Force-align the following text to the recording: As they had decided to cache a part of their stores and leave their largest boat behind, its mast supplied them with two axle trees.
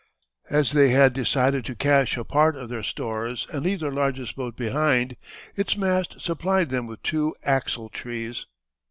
As 0.49 0.71
they 0.71 0.89
had 0.89 1.13
decided 1.13 1.63
to 1.65 1.75
cache 1.75 2.17
a 2.17 2.23
part 2.23 2.55
of 2.55 2.69
their 2.69 2.81
stores 2.81 3.45
and 3.53 3.63
leave 3.63 3.81
their 3.81 3.91
largest 3.91 4.35
boat 4.35 4.55
behind, 4.57 5.15
its 5.55 5.77
mast 5.77 6.19
supplied 6.19 6.71
them 6.71 6.87
with 6.87 7.03
two 7.03 7.35
axle 7.43 7.87
trees. 7.89 8.47